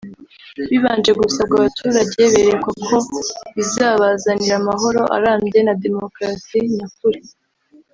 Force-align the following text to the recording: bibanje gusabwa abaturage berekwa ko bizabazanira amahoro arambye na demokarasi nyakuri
bibanje 0.69 1.11
gusabwa 1.19 1.53
abaturage 1.59 2.19
berekwa 2.33 2.71
ko 2.87 2.97
bizabazanira 3.55 4.55
amahoro 4.61 5.01
arambye 5.15 5.59
na 5.63 5.73
demokarasi 5.83 6.57
nyakuri 6.77 7.21